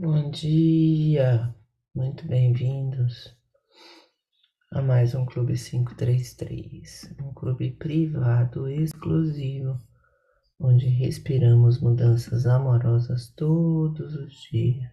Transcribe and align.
Bom 0.00 0.30
dia, 0.30 1.52
muito 1.92 2.24
bem-vindos 2.24 3.36
a 4.70 4.80
mais 4.80 5.12
um 5.12 5.26
Clube 5.26 5.54
533, 5.54 7.16
um 7.20 7.34
clube 7.34 7.72
privado 7.72 8.68
exclusivo, 8.68 9.76
onde 10.56 10.86
respiramos 10.86 11.80
mudanças 11.80 12.46
amorosas 12.46 13.32
todos 13.34 14.14
os 14.14 14.34
dias. 14.34 14.92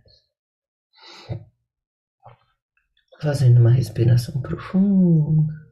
Fazendo 3.22 3.62
uma 3.62 3.70
respiração 3.70 4.42
profunda. 4.42 5.65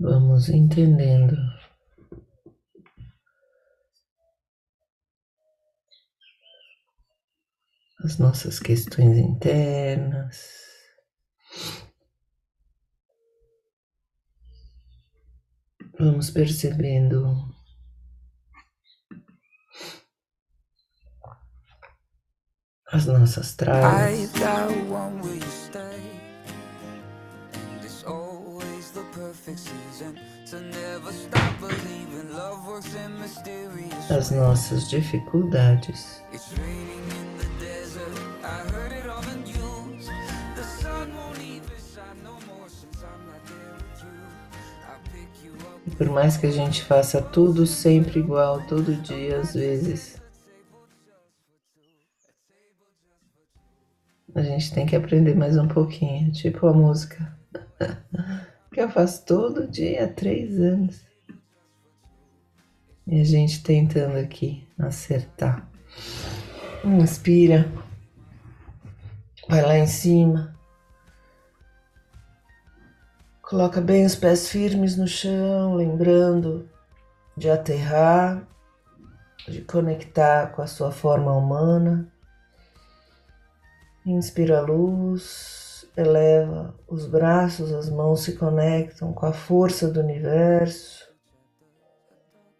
Vamos 0.00 0.48
entendendo 0.48 1.36
as 8.04 8.16
nossas 8.16 8.60
questões 8.60 9.18
internas. 9.18 10.54
Vamos 15.98 16.30
percebendo 16.30 17.52
as 22.86 23.04
nossas 23.06 23.56
travas. 23.56 24.32
As 34.10 34.30
nossas 34.30 34.88
dificuldades. 34.88 36.22
E 45.84 45.90
por 45.90 46.08
mais 46.10 46.36
que 46.36 46.46
a 46.46 46.50
gente 46.50 46.84
faça 46.84 47.20
tudo 47.20 47.66
sempre 47.66 48.20
igual, 48.20 48.64
todo 48.68 48.94
dia, 49.02 49.40
às 49.40 49.54
vezes, 49.54 50.22
a 54.32 54.42
gente 54.42 54.72
tem 54.72 54.86
que 54.86 54.94
aprender 54.94 55.34
mais 55.34 55.56
um 55.56 55.66
pouquinho, 55.66 56.30
tipo 56.30 56.68
a 56.68 56.72
música. 56.72 57.36
que 58.78 58.84
eu 58.84 58.90
faço 58.90 59.24
todo 59.24 59.66
dia 59.66 60.04
há 60.04 60.08
três 60.08 60.56
anos. 60.60 61.04
E 63.04 63.20
a 63.20 63.24
gente 63.24 63.60
tentando 63.60 64.16
aqui 64.16 64.68
acertar. 64.78 65.68
Inspira. 66.84 67.68
Vai 69.48 69.62
lá 69.62 69.76
em 69.76 69.86
cima. 69.88 70.54
Coloca 73.42 73.80
bem 73.80 74.06
os 74.06 74.14
pés 74.14 74.48
firmes 74.48 74.96
no 74.96 75.08
chão, 75.08 75.74
lembrando 75.74 76.70
de 77.36 77.50
aterrar, 77.50 78.46
de 79.48 79.60
conectar 79.62 80.52
com 80.52 80.62
a 80.62 80.68
sua 80.68 80.92
forma 80.92 81.32
humana. 81.32 82.12
Inspira 84.06 84.58
a 84.58 84.62
luz 84.62 85.67
eleva 86.00 86.78
os 86.86 87.06
braços, 87.06 87.72
as 87.72 87.90
mãos 87.90 88.20
se 88.20 88.36
conectam 88.36 89.12
com 89.12 89.26
a 89.26 89.32
força 89.32 89.90
do 89.90 90.00
universo, 90.00 91.12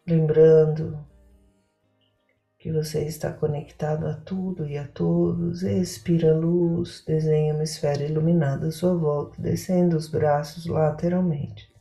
lembrando 0.07 1.07
que 2.59 2.73
você 2.73 3.05
está 3.05 3.33
conectado 3.33 4.07
a 4.07 4.15
tudo 4.15 4.67
e 4.67 4.77
a 4.77 4.89
todos. 4.89 5.63
Expira 5.63 6.35
luz, 6.35 7.05
desenha 7.07 7.55
uma 7.55 7.63
esfera 7.63 8.03
iluminada 8.03 8.67
à 8.67 8.73
sua 8.73 8.97
volta, 8.97 9.41
descendo 9.41 9.97
os 9.97 10.09
braços 10.09 10.67
lateralmente, 10.67 11.73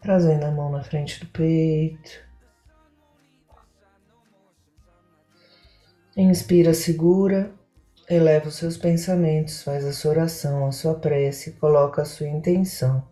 trazendo 0.00 0.44
a 0.44 0.50
mão 0.50 0.72
na 0.72 0.82
frente 0.82 1.20
do 1.20 1.30
peito. 1.30 2.26
Inspira, 6.16 6.74
segura 6.74 7.55
Eleva 8.08 8.48
os 8.48 8.54
seus 8.54 8.76
pensamentos, 8.76 9.64
faz 9.64 9.84
a 9.84 9.92
sua 9.92 10.12
oração, 10.12 10.66
a 10.66 10.70
sua 10.72 10.94
prece, 10.94 11.52
coloca 11.54 12.02
a 12.02 12.04
sua 12.04 12.28
intenção. 12.28 13.04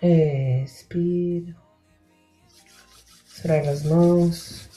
Expira. 0.00 1.54
Esfrega 3.26 3.70
as 3.70 3.82
mãos. 3.84 4.68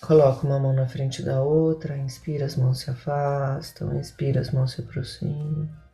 Coloca 0.00 0.46
uma 0.46 0.58
mão 0.58 0.72
na 0.72 0.88
frente 0.88 1.22
da 1.22 1.42
outra. 1.42 1.98
Inspira, 1.98 2.46
as 2.46 2.56
mãos 2.56 2.80
se 2.80 2.90
afastam. 2.90 3.98
Expira, 3.98 4.40
as 4.40 4.50
mãos 4.50 4.72
se 4.72 4.80
aproximam. 4.80 5.85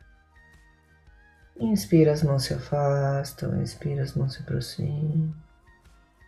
Inspira, 1.59 2.11
as 2.11 2.23
mãos 2.23 2.43
se 2.43 2.53
afastam, 2.53 3.61
inspira, 3.61 4.03
as 4.03 4.15
mãos 4.15 4.33
se 4.33 4.41
aproximam. 4.41 5.33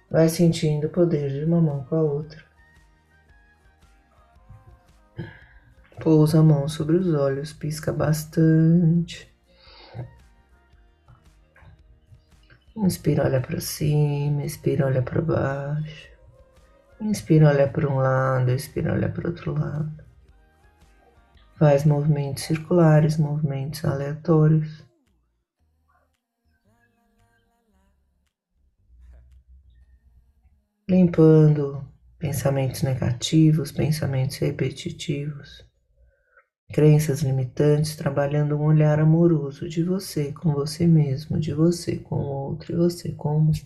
Vai 0.10 0.30
sentindo 0.30 0.88
o 0.88 0.90
poder 0.90 1.32
de 1.32 1.44
uma 1.46 1.60
mão 1.60 1.84
com 1.84 1.96
a 1.96 2.02
outra. 2.02 2.44
Pousa 6.00 6.40
a 6.40 6.44
mão 6.44 6.68
sobre 6.68 6.98
os 6.98 7.14
olhos, 7.14 7.54
pisca 7.54 7.92
bastante. 7.92 9.34
Inspira, 12.76 13.24
olha 13.24 13.42
para 13.42 13.60
cima, 13.60 14.44
expira, 14.44 14.86
olha 14.86 15.02
para 15.02 15.22
baixo. 15.22 16.10
Inspira, 17.00 17.50
olha 17.50 17.68
para 17.68 17.90
um 17.90 17.96
lado, 17.96 18.52
expira, 18.52 18.94
olha 18.94 19.10
para 19.10 19.30
outro 19.30 19.54
lado. 19.54 19.92
Faz 21.58 21.86
movimentos 21.86 22.44
circulares, 22.44 23.18
movimentos 23.18 23.84
aleatórios. 23.86 24.84
Limpando 30.88 31.84
pensamentos 32.20 32.84
negativos, 32.84 33.72
pensamentos 33.72 34.38
repetitivos, 34.38 35.66
crenças 36.72 37.22
limitantes, 37.22 37.96
trabalhando 37.96 38.56
um 38.56 38.66
olhar 38.66 39.00
amoroso 39.00 39.68
de 39.68 39.84
você 39.84 40.32
com 40.32 40.54
você 40.54 40.86
mesmo, 40.86 41.40
de 41.40 41.54
você 41.54 41.98
com 41.98 42.16
o 42.16 42.28
outro 42.28 42.74
e 42.74 42.76
você 42.76 43.12
com 43.12 43.38
o 43.38 43.40
mundo. 43.42 43.60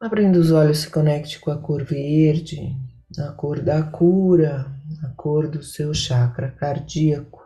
Abrindo 0.00 0.36
os 0.36 0.50
olhos, 0.50 0.78
se 0.78 0.90
conecte 0.90 1.38
com 1.38 1.52
a 1.52 1.58
cor 1.58 1.84
verde, 1.84 2.76
a 3.18 3.30
cor 3.32 3.60
da 3.60 3.84
cura, 3.84 4.66
a 5.04 5.08
cor 5.10 5.48
do 5.48 5.62
seu 5.62 5.94
chakra 5.94 6.50
cardíaco. 6.50 7.40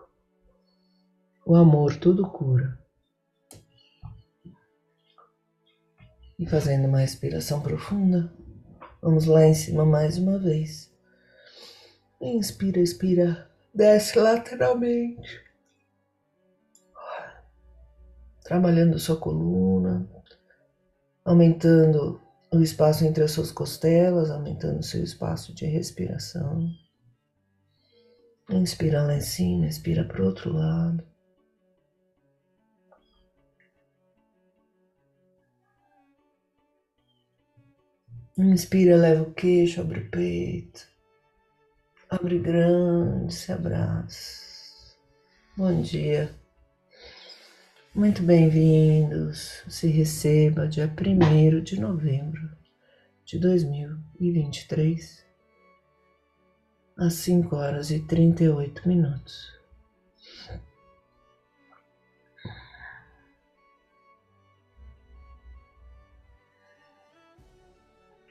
O 1.45 1.55
amor 1.55 1.97
tudo 1.97 2.27
cura. 2.27 2.79
E 6.39 6.47
fazendo 6.47 6.87
uma 6.87 7.01
respiração 7.01 7.63
profunda, 7.63 8.31
vamos 9.01 9.25
lá 9.25 9.47
em 9.47 9.55
cima 9.55 9.87
mais 9.87 10.19
uma 10.19 10.39
vez. 10.39 10.95
Inspira, 12.21 12.81
expira, 12.81 13.51
desce 13.75 14.19
lateralmente. 14.19 15.45
Trabalhando 18.45 18.99
sua 18.99 19.16
coluna, 19.16 20.09
aumentando 21.25 22.21
o 22.53 22.60
espaço 22.60 23.05
entre 23.05 23.25
as 23.25 23.33
suas 23.33 23.51
costelas, 23.51 24.31
aumentando 24.31 24.83
seu 24.83 25.03
espaço 25.03 25.55
de 25.55 25.66
respiração. 25.66 26.71
Inspira 28.51 29.03
lá 29.03 29.16
em 29.16 29.21
cima, 29.21 29.66
expira 29.66 30.05
para 30.05 30.22
o 30.22 30.27
outro 30.27 30.53
lado. 30.53 31.16
Inspira, 38.38 38.98
leva 38.98 39.22
o 39.22 39.33
queixo, 39.33 39.80
abre 39.80 40.00
o 40.00 40.10
peito. 40.10 40.86
Abre 42.10 42.38
grande, 42.38 43.33
se 43.33 43.50
abraça. 43.50 44.94
Bom 45.56 45.80
dia. 45.80 46.30
Muito 47.94 48.22
bem-vindos. 48.22 49.65
Se 49.66 49.88
receba 49.88 50.68
dia 50.68 50.84
1 50.86 51.62
de 51.62 51.80
novembro 51.80 52.50
de 53.24 53.38
2023, 53.38 55.24
às 56.98 57.15
5 57.15 57.56
horas 57.56 57.91
e 57.91 58.00
38 58.00 58.86
minutos. 58.86 59.56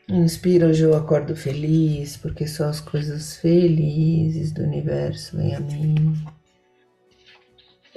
Inspira, 0.07 0.67
hoje 0.67 0.83
eu 0.83 0.95
acordo 0.95 1.35
feliz, 1.35 2.15
porque 2.15 2.45
só 2.47 2.65
as 2.65 2.79
coisas 2.79 3.37
felizes 3.37 4.51
do 4.51 4.61
universo 4.61 5.35
vêm 5.35 5.55
a 5.55 5.59
mim. 5.59 6.13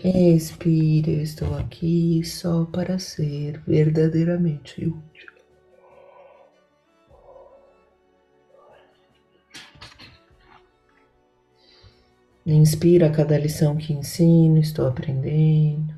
Expira, 0.02 1.10
eu 1.10 1.22
estou 1.22 1.54
aqui 1.58 2.24
só 2.24 2.64
para 2.64 2.98
ser 2.98 3.60
verdadeiramente 3.66 4.86
útil. 4.86 5.32
Inspira 12.46 13.10
cada 13.10 13.36
lição 13.36 13.76
que 13.76 13.92
ensino, 13.92 14.56
estou 14.56 14.86
aprendendo. 14.86 15.94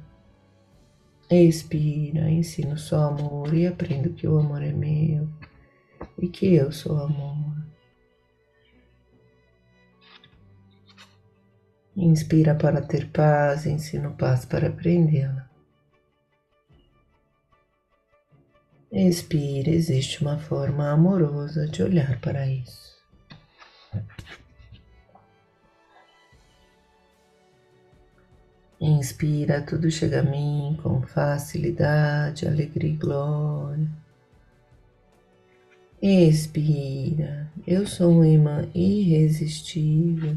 Expira, 1.31 2.29
ensino 2.29 2.77
só 2.77 3.11
amor 3.11 3.55
e 3.55 3.65
aprendo 3.69 4.11
que 4.13 4.27
o 4.27 4.39
amor 4.41 4.61
é 4.61 4.73
meu 4.73 5.29
e 6.21 6.29
que 6.29 6.55
eu 6.55 6.71
sou 6.71 6.99
amor. 6.99 7.57
Inspira 11.97 12.55
para 12.55 12.81
ter 12.81 13.11
paz, 13.11 13.67
ensino 13.67 14.15
paz 14.17 14.45
para 14.45 14.69
aprendê-la. 14.69 15.49
Expira, 18.93 19.71
existe 19.71 20.21
uma 20.23 20.39
forma 20.39 20.91
amorosa 20.91 21.67
de 21.67 21.83
olhar 21.83 22.21
para 22.21 22.47
isso. 22.47 22.91
Inspira, 28.81 29.63
tudo 29.63 29.91
chega 29.91 30.21
a 30.21 30.23
mim 30.23 30.79
com 30.83 31.03
facilidade, 31.03 32.49
alegria 32.49 32.91
e 32.91 32.97
glória. 32.97 34.00
Expira, 36.03 37.53
eu 37.67 37.87
sou 37.87 38.11
um 38.11 38.25
imã 38.25 38.67
irresistível 38.75 40.35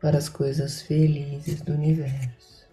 para 0.00 0.18
as 0.18 0.28
coisas 0.28 0.82
felizes 0.82 1.60
do 1.60 1.74
universo. 1.74 2.66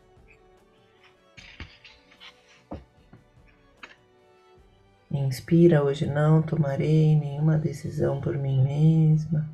Inspira, 5.12 5.84
hoje 5.84 6.08
não 6.08 6.42
tomarei 6.42 7.16
nenhuma 7.16 7.56
decisão 7.56 8.20
por 8.20 8.36
mim 8.36 8.64
mesma. 8.64 9.48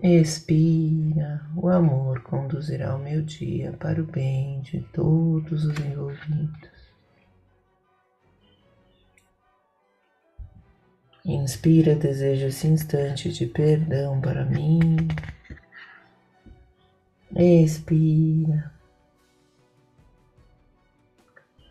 Expira, 0.00 1.44
o 1.56 1.68
amor 1.68 2.20
conduzirá 2.20 2.94
o 2.94 3.00
meu 3.00 3.22
dia 3.22 3.72
para 3.72 4.00
o 4.00 4.04
bem 4.04 4.60
de 4.60 4.82
todos 4.92 5.64
os 5.64 5.76
envolvidos. 5.80 6.75
Inspira, 11.28 11.96
desejo 11.96 12.46
esse 12.46 12.68
instante 12.68 13.32
de 13.32 13.46
perdão 13.46 14.20
para 14.20 14.44
mim. 14.44 15.08
Expira, 17.34 18.72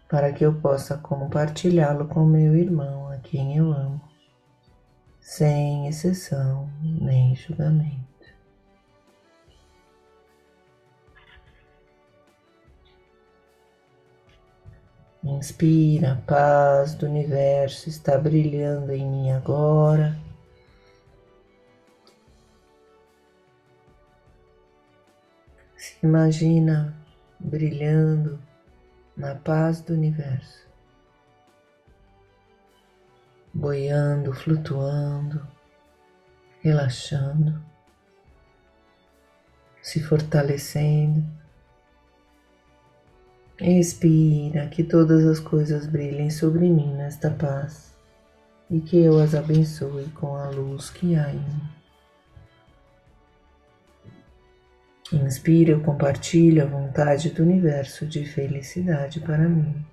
para 0.10 0.34
que 0.34 0.46
eu 0.46 0.54
possa 0.60 0.98
compartilhá-lo 0.98 2.06
com 2.10 2.26
meu 2.26 2.54
irmão, 2.54 3.10
a 3.10 3.18
quem 3.18 3.56
eu 3.56 3.72
amo, 3.72 4.02
sem 5.22 5.88
exceção 5.88 6.70
nem 6.84 7.34
julgamento. 7.34 8.05
Inspira, 15.26 16.12
a 16.12 16.16
paz 16.18 16.94
do 16.94 17.08
universo 17.08 17.90
está 17.90 18.16
brilhando 18.16 18.92
em 18.92 19.10
mim 19.10 19.32
agora. 19.32 20.16
Se 25.76 25.98
imagina 26.04 26.96
brilhando 27.40 28.40
na 29.18 29.34
paz 29.34 29.82
do 29.82 29.94
universo, 29.94 30.70
boiando, 33.52 34.32
flutuando, 34.32 35.42
relaxando, 36.62 37.60
se 39.82 40.04
fortalecendo. 40.04 41.45
Expira, 43.60 44.68
que 44.68 44.84
todas 44.84 45.26
as 45.26 45.40
coisas 45.40 45.88
brilhem 45.88 46.30
sobre 46.30 46.68
mim 46.70 46.94
nesta 46.94 47.32
paz 47.32 47.96
e 48.70 48.82
que 48.82 48.98
eu 48.98 49.18
as 49.18 49.34
abençoe 49.34 50.10
com 50.10 50.36
a 50.36 50.50
luz 50.50 50.90
que 50.90 51.16
há 51.16 51.30
em 51.32 51.40
mim. 51.40 51.76
Inspira, 55.14 55.72
eu 55.72 55.82
compartilho 55.82 56.64
a 56.64 56.66
vontade 56.66 57.30
do 57.30 57.44
universo 57.44 58.06
de 58.06 58.26
felicidade 58.26 59.22
para 59.22 59.48
mim. 59.48 59.86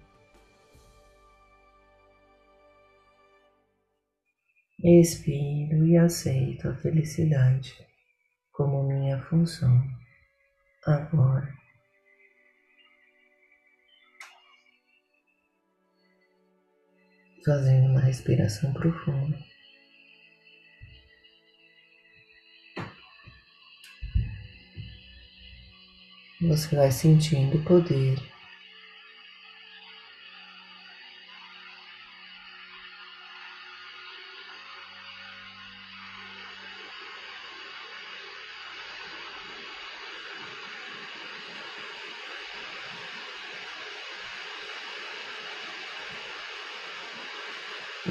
Expiro 4.83 5.87
e 5.87 5.97
aceito 5.97 6.69
a 6.69 6.75
felicidade 6.75 7.77
como 8.51 8.83
minha 8.89 9.23
função 9.23 9.81
agora. 10.85 11.62
Fazendo 17.45 17.87
uma 17.87 18.01
respiração 18.01 18.73
profunda. 18.73 19.39
Você 26.41 26.75
vai 26.75 26.91
sentindo 26.91 27.59
o 27.59 27.65
poder 27.65 28.32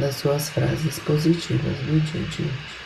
das 0.01 0.15
suas 0.15 0.49
frases 0.49 0.99
positivas 0.99 1.77
do 1.77 1.99
dia 2.01 2.23
de 2.23 2.41
hoje. 2.41 2.81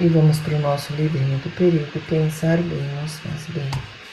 E 0.00 0.08
vamos 0.08 0.38
para 0.40 0.54
o 0.54 0.60
nosso 0.60 0.92
livrinho 0.94 1.38
do 1.38 1.50
período 1.56 2.00
Pensar 2.06 2.58
Bem 2.58 2.82
nos 3.00 3.18
Faz 3.20 3.46
Bem. 3.48 4.03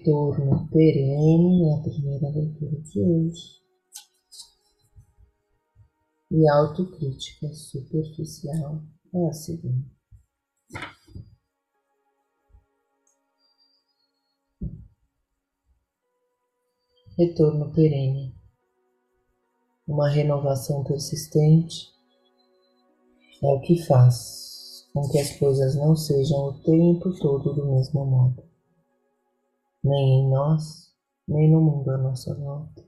Retorno 0.00 0.66
perene 0.70 1.68
é 1.68 1.74
a 1.74 1.82
primeira 1.82 2.30
leitura 2.30 2.80
de 2.80 3.00
hoje. 3.02 3.60
E 6.30 6.48
autocrítica 6.48 7.52
superficial 7.52 8.82
é 9.14 9.28
a 9.28 9.32
segunda. 9.34 9.84
Retorno 17.18 17.70
perene. 17.74 18.34
Uma 19.86 20.08
renovação 20.08 20.82
persistente 20.82 21.88
é 23.42 23.46
o 23.48 23.60
que 23.60 23.76
faz 23.84 24.88
com 24.94 25.06
que 25.10 25.18
as 25.18 25.38
coisas 25.38 25.74
não 25.76 25.94
sejam 25.94 26.38
o 26.38 26.62
tempo 26.62 27.12
todo 27.18 27.52
do 27.52 27.66
mesmo 27.74 28.06
modo 28.06 28.49
nem 29.82 30.20
em 30.20 30.28
nós, 30.28 30.94
nem 31.26 31.50
no 31.50 31.60
mundo 31.60 31.90
à 31.90 31.98
nossa 31.98 32.34
volta, 32.34 32.84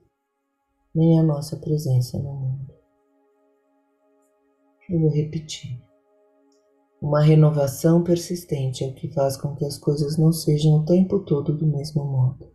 nem 0.94 1.18
a 1.18 1.22
nossa 1.22 1.56
presença 1.56 2.18
no 2.18 2.34
mundo. 2.34 2.75
Eu 4.90 5.00
vou 5.00 5.11
repetir. 5.11 5.82
Uma 7.00 7.20
renovação 7.20 8.04
persistente 8.04 8.84
é 8.84 8.87
o 8.87 8.94
que 8.94 9.12
faz 9.12 9.37
com 9.37 9.56
que 9.56 9.64
as 9.64 9.78
coisas 9.78 10.18
não 10.18 10.32
sejam 10.32 10.76
o 10.76 10.84
tempo 10.84 11.20
todo 11.20 11.56
do 11.56 11.66
mesmo 11.66 12.04
modo, 12.04 12.52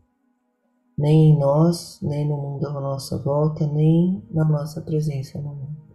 nem 0.98 1.32
em 1.32 1.40
nós, 1.40 2.00
nem 2.02 2.28
no 2.28 2.38
mundo 2.38 2.66
à 2.68 2.74
nossa 2.80 3.18
volta, 3.18 3.68
nem 3.68 4.24
na 4.32 4.46
nossa 4.46 4.82
presença 4.82 5.42
no 5.42 5.50
mundo. 5.50 5.88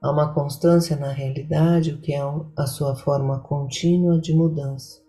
Há 0.00 0.10
uma 0.12 0.32
constância 0.32 0.96
na 0.96 1.10
realidade, 1.10 1.92
o 1.92 2.00
que 2.00 2.12
é 2.12 2.20
a 2.56 2.66
sua 2.66 2.94
forma 2.94 3.40
contínua 3.40 4.20
de 4.20 4.34
mudança. 4.34 5.01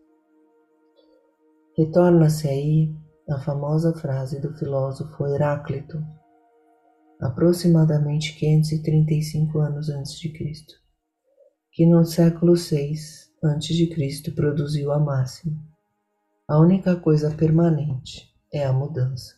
Retorna-se 1.76 2.48
aí 2.48 2.96
a 3.28 3.40
famosa 3.40 3.92
frase 3.94 4.40
do 4.40 4.54
filósofo 4.54 5.26
Heráclito, 5.26 5.98
aproximadamente 7.20 8.38
535 8.38 9.58
anos 9.58 9.90
antes 9.90 10.20
de 10.20 10.30
Cristo, 10.30 10.76
que 11.72 11.88
no 11.88 12.06
século 12.06 12.54
VI 12.54 12.94
antes 13.44 13.76
de 13.76 13.88
Cristo 13.88 14.32
produziu 14.36 14.92
a 14.92 15.00
máxima: 15.00 15.58
a 16.48 16.60
única 16.60 16.96
coisa 16.96 17.34
permanente 17.36 18.32
é 18.54 18.64
a 18.64 18.72
mudança. 18.72 19.34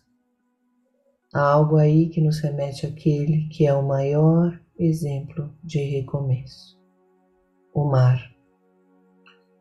Há 1.33 1.39
algo 1.41 1.77
aí 1.77 2.09
que 2.09 2.19
nos 2.19 2.39
remete 2.39 2.85
àquele 2.85 3.47
que 3.47 3.65
é 3.65 3.73
o 3.73 3.87
maior 3.87 4.59
exemplo 4.77 5.53
de 5.63 5.79
recomeço: 5.79 6.77
o 7.73 7.85
mar. 7.85 8.19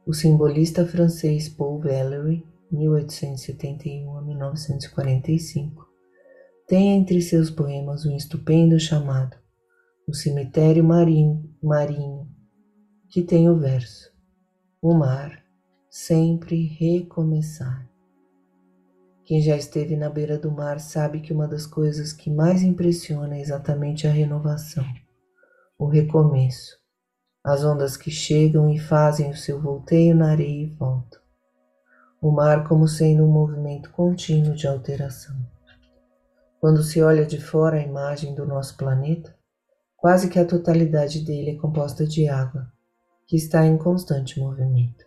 O 0.04 0.12
simbolista 0.12 0.84
francês 0.84 1.48
Paul 1.48 1.80
Valéry, 1.80 2.44
1871 2.70 4.16
a 4.16 4.22
1945, 4.22 5.86
tem 6.66 6.96
entre 6.96 7.20
seus 7.20 7.50
poemas 7.50 8.06
um 8.06 8.16
estupendo 8.16 8.78
chamado 8.80 9.36
O 10.08 10.14
Cemitério 10.14 10.82
Marinho, 10.82 11.48
Marinho 11.62 12.34
que 13.14 13.22
tem 13.22 13.48
o 13.48 13.56
verso: 13.56 14.10
O 14.82 14.92
mar 14.92 15.44
sempre 15.88 16.66
recomeçar. 16.66 17.88
Quem 19.24 19.40
já 19.40 19.56
esteve 19.56 19.96
na 19.96 20.10
beira 20.10 20.36
do 20.36 20.50
mar 20.50 20.80
sabe 20.80 21.20
que 21.20 21.32
uma 21.32 21.46
das 21.46 21.64
coisas 21.64 22.12
que 22.12 22.28
mais 22.28 22.62
impressiona 22.62 23.36
é 23.36 23.40
exatamente 23.40 24.08
a 24.08 24.10
renovação, 24.10 24.84
o 25.78 25.86
recomeço, 25.86 26.76
as 27.44 27.64
ondas 27.64 27.96
que 27.96 28.10
chegam 28.10 28.68
e 28.68 28.80
fazem 28.80 29.30
o 29.30 29.36
seu 29.36 29.60
volteio 29.60 30.16
na 30.16 30.32
areia 30.32 30.64
e 30.64 30.74
voltam. 30.74 31.23
O 32.24 32.30
mar 32.30 32.66
como 32.66 32.88
sendo 32.88 33.22
um 33.22 33.30
movimento 33.30 33.90
contínuo 33.90 34.54
de 34.54 34.66
alteração. 34.66 35.36
Quando 36.58 36.82
se 36.82 37.02
olha 37.02 37.26
de 37.26 37.38
fora 37.38 37.76
a 37.76 37.82
imagem 37.82 38.34
do 38.34 38.46
nosso 38.46 38.78
planeta, 38.78 39.36
quase 39.94 40.30
que 40.30 40.38
a 40.38 40.46
totalidade 40.46 41.22
dele 41.22 41.50
é 41.50 41.56
composta 41.56 42.06
de 42.06 42.26
água, 42.26 42.72
que 43.26 43.36
está 43.36 43.66
em 43.66 43.76
constante 43.76 44.40
movimento. 44.40 45.04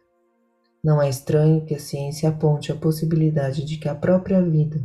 Não 0.83 1.01
é 1.01 1.09
estranho 1.09 1.65
que 1.65 1.73
a 1.73 1.79
ciência 1.79 2.29
aponte 2.29 2.71
a 2.71 2.75
possibilidade 2.75 3.65
de 3.65 3.77
que 3.77 3.89
a 3.89 3.95
própria 3.95 4.39
vida 4.39 4.79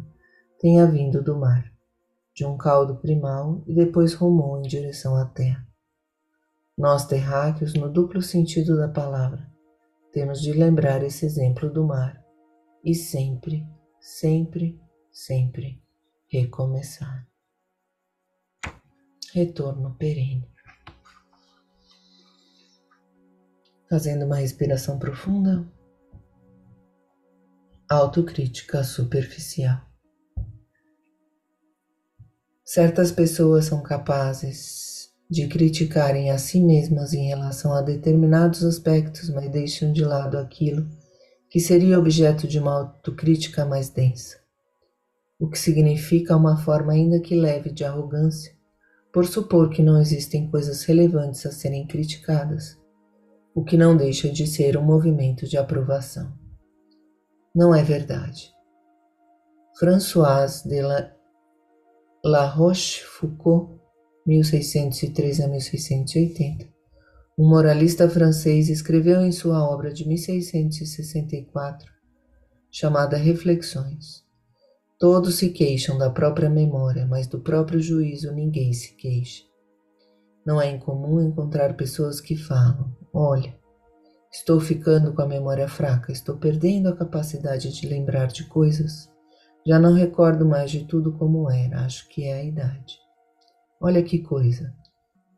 tenha 0.58 0.86
vindo 0.86 1.22
do 1.22 1.36
mar, 1.36 1.70
de 2.34 2.46
um 2.46 2.56
caldo 2.56 2.96
primal 2.96 3.62
e 3.66 3.74
depois 3.74 4.14
rumou 4.14 4.58
em 4.58 4.62
direção 4.62 5.16
à 5.16 5.26
terra. 5.26 5.66
Nós, 6.78 7.04
terráqueos, 7.04 7.74
no 7.74 7.92
duplo 7.92 8.22
sentido 8.22 8.78
da 8.78 8.88
palavra, 8.88 9.46
temos 10.14 10.40
de 10.40 10.54
lembrar 10.54 11.02
esse 11.02 11.26
exemplo 11.26 11.68
do 11.70 11.84
mar 11.84 12.21
e 12.84 12.94
sempre, 12.94 13.66
sempre, 14.00 14.80
sempre 15.10 15.82
recomeçar. 16.28 17.26
Retorno 19.32 19.94
perene. 19.94 20.50
Fazendo 23.88 24.24
uma 24.24 24.36
respiração 24.36 24.98
profunda 24.98 25.70
autocrítica 27.88 28.82
superficial. 28.82 29.80
Certas 32.64 33.12
pessoas 33.12 33.66
são 33.66 33.82
capazes 33.82 35.12
de 35.28 35.46
criticarem 35.46 36.30
a 36.30 36.38
si 36.38 36.60
mesmas 36.60 37.12
em 37.12 37.28
relação 37.28 37.74
a 37.74 37.82
determinados 37.82 38.64
aspectos, 38.64 39.28
mas 39.28 39.50
deixam 39.50 39.92
de 39.92 40.04
lado 40.04 40.38
aquilo 40.38 40.88
que 41.52 41.60
seria 41.60 41.98
objeto 41.98 42.48
de 42.48 42.58
uma 42.58 42.72
autocrítica 42.78 43.66
mais 43.66 43.90
densa, 43.90 44.40
o 45.38 45.50
que 45.50 45.58
significa 45.58 46.34
uma 46.34 46.56
forma 46.56 46.94
ainda 46.94 47.20
que 47.20 47.38
leve 47.38 47.70
de 47.70 47.84
arrogância, 47.84 48.56
por 49.12 49.26
supor 49.26 49.68
que 49.68 49.82
não 49.82 50.00
existem 50.00 50.50
coisas 50.50 50.82
relevantes 50.84 51.44
a 51.44 51.52
serem 51.52 51.86
criticadas, 51.86 52.80
o 53.54 53.62
que 53.62 53.76
não 53.76 53.94
deixa 53.94 54.30
de 54.30 54.46
ser 54.46 54.78
um 54.78 54.82
movimento 54.82 55.46
de 55.46 55.58
aprovação. 55.58 56.32
Não 57.54 57.74
é 57.74 57.82
verdade. 57.82 58.50
François 59.78 60.62
de 60.64 60.80
la, 60.80 61.12
la 62.24 62.46
Rochefoucauld, 62.46 63.78
1603 64.24 65.40
a 65.40 65.48
1680, 65.48 66.71
um 67.38 67.48
moralista 67.48 68.08
francês, 68.08 68.68
escreveu 68.68 69.20
em 69.22 69.32
sua 69.32 69.62
obra 69.62 69.92
de 69.92 70.06
1664, 70.06 71.90
chamada 72.70 73.16
Reflexões: 73.16 74.24
Todos 74.98 75.36
se 75.36 75.50
queixam 75.50 75.98
da 75.98 76.10
própria 76.10 76.50
memória, 76.50 77.06
mas 77.06 77.26
do 77.26 77.40
próprio 77.40 77.80
juízo 77.80 78.32
ninguém 78.32 78.72
se 78.72 78.94
queixa. 78.96 79.44
Não 80.44 80.60
é 80.60 80.70
incomum 80.70 81.20
encontrar 81.20 81.76
pessoas 81.76 82.20
que 82.20 82.36
falam: 82.36 82.94
Olha, 83.12 83.60
Estou 84.32 84.58
ficando 84.58 85.12
com 85.12 85.20
a 85.20 85.26
memória 85.26 85.68
fraca, 85.68 86.10
estou 86.10 86.38
perdendo 86.38 86.88
a 86.88 86.96
capacidade 86.96 87.70
de 87.70 87.86
lembrar 87.86 88.28
de 88.28 88.44
coisas. 88.44 89.12
Já 89.66 89.78
não 89.78 89.92
recordo 89.92 90.46
mais 90.46 90.70
de 90.70 90.86
tudo 90.86 91.12
como 91.12 91.50
era, 91.50 91.84
acho 91.84 92.08
que 92.08 92.24
é 92.24 92.32
a 92.32 92.42
idade. 92.42 92.98
Olha 93.78 94.02
que 94.02 94.20
coisa. 94.20 94.74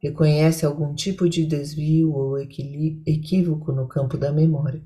Reconhece 0.05 0.67
algum 0.67 0.95
tipo 0.95 1.27
de 1.27 1.47
desvio 1.47 2.13
ou 2.13 2.39
equívoco 2.39 3.73
no 3.73 3.89
campo 3.89 4.19
da 4.19 4.31
memória, 4.31 4.85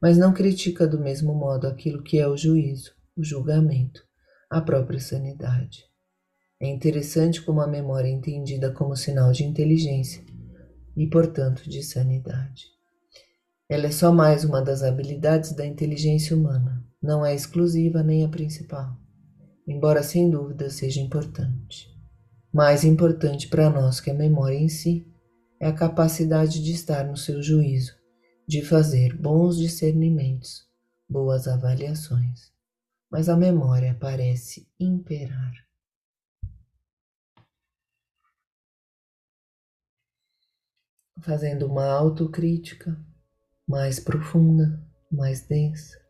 mas 0.00 0.16
não 0.16 0.32
critica 0.32 0.86
do 0.86 1.00
mesmo 1.00 1.34
modo 1.34 1.66
aquilo 1.66 2.04
que 2.04 2.20
é 2.20 2.28
o 2.28 2.36
juízo, 2.36 2.92
o 3.16 3.24
julgamento, 3.24 4.00
a 4.48 4.60
própria 4.60 5.00
sanidade. 5.00 5.80
É 6.60 6.68
interessante 6.68 7.42
como 7.42 7.60
a 7.60 7.66
memória 7.66 8.06
é 8.06 8.12
entendida 8.12 8.70
como 8.70 8.94
sinal 8.94 9.32
de 9.32 9.42
inteligência 9.42 10.24
e, 10.96 11.04
portanto, 11.08 11.68
de 11.68 11.82
sanidade. 11.82 12.66
Ela 13.68 13.86
é 13.86 13.90
só 13.90 14.12
mais 14.12 14.44
uma 14.44 14.62
das 14.62 14.84
habilidades 14.84 15.50
da 15.50 15.66
inteligência 15.66 16.36
humana, 16.36 16.80
não 17.02 17.26
é 17.26 17.34
exclusiva 17.34 18.04
nem 18.04 18.24
a 18.24 18.28
principal, 18.28 18.96
embora 19.66 20.00
sem 20.00 20.30
dúvida 20.30 20.70
seja 20.70 21.00
importante. 21.00 21.93
Mais 22.54 22.84
importante 22.84 23.48
para 23.48 23.68
nós 23.68 23.98
que 23.98 24.12
a 24.12 24.14
memória 24.14 24.54
em 24.56 24.68
si 24.68 25.04
é 25.58 25.66
a 25.66 25.72
capacidade 25.72 26.62
de 26.62 26.70
estar 26.70 27.04
no 27.04 27.16
seu 27.16 27.42
juízo, 27.42 27.96
de 28.46 28.62
fazer 28.62 29.12
bons 29.16 29.56
discernimentos, 29.56 30.64
boas 31.08 31.48
avaliações. 31.48 32.52
Mas 33.10 33.28
a 33.28 33.36
memória 33.36 33.96
parece 34.00 34.68
imperar. 34.78 35.52
Fazendo 41.22 41.66
uma 41.66 41.86
autocrítica, 41.86 42.96
mais 43.66 43.98
profunda, 43.98 44.80
mais 45.10 45.44
densa. 45.44 46.03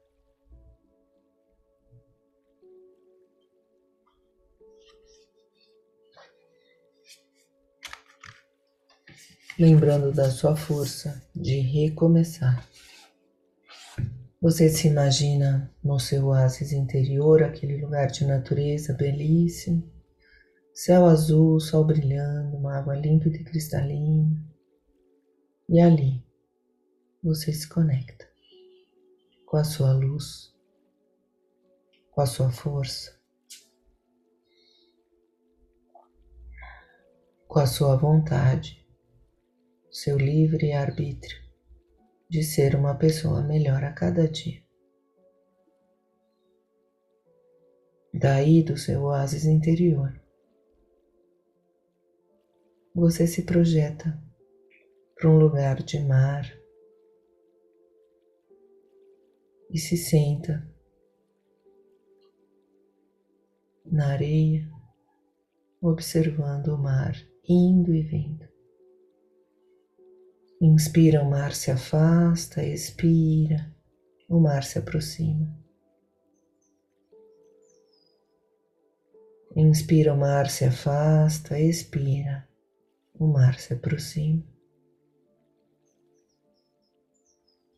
Lembrando 9.57 10.11
da 10.11 10.33
sua 10.33 10.57
força 10.57 11.23
de 11.33 11.61
recomeçar. 11.61 12.69
Você 14.43 14.69
se 14.69 14.89
imagina 14.89 15.73
no 15.83 16.01
seu 16.01 16.27
oásis 16.27 16.73
interior, 16.73 17.41
aquele 17.41 17.81
lugar 17.81 18.09
de 18.09 18.25
natureza 18.25 18.93
belíssimo, 18.93 19.89
céu 20.75 21.07
azul, 21.07 21.61
sol 21.61 21.85
brilhando, 21.85 22.57
uma 22.57 22.77
água 22.77 22.97
límpida 22.97 23.37
e 23.37 23.45
cristalina. 23.45 24.45
E 25.69 25.81
ali, 25.81 26.21
você 27.23 27.53
se 27.53 27.69
conecta 27.69 28.29
com 29.47 29.57
a 29.57 29.63
sua 29.63 29.93
luz, 29.93 30.53
com 32.11 32.21
a 32.21 32.27
sua 32.27 32.51
força, 32.51 33.17
com 37.47 37.61
a 37.61 37.67
sua 37.69 37.95
vontade, 37.95 38.84
seu 39.95 40.19
livre 40.19 40.73
arbítrio 40.73 41.41
de 42.29 42.43
ser 42.43 42.75
uma 42.75 42.97
pessoa 42.97 43.45
melhor 43.45 43.85
a 43.85 43.93
cada 43.93 44.27
dia. 44.27 44.61
Daí 48.13 48.65
do 48.65 48.77
seu 48.77 49.05
oásis 49.05 49.45
interior, 49.45 50.21
você 52.93 53.25
se 53.25 53.45
projeta 53.45 54.21
para 55.15 55.31
um 55.31 55.39
lugar 55.39 55.81
de 55.81 56.01
mar, 56.01 56.45
e 59.71 59.79
se 59.79 59.97
senta 59.97 60.69
na 63.87 64.09
areia, 64.09 64.69
observando 65.81 66.75
o 66.75 66.79
mar 66.79 67.15
indo 67.49 67.95
e 67.95 68.03
vindo. 68.03 68.54
Inspira, 70.61 71.23
o 71.23 71.29
mar 71.29 71.53
se 71.53 71.71
afasta, 71.71 72.65
expira, 72.65 73.75
o 74.29 74.41
mar 74.41 74.65
se 74.65 74.79
aproxima. 74.79 75.53
Inspira, 79.57 80.15
o 80.15 80.17
mar 80.17 80.49
se 80.49 80.65
afasta, 80.65 81.59
expira, 81.59 82.49
o 83.15 83.27
mar 83.27 83.59
se 83.59 83.75
aproxima. 83.75 84.43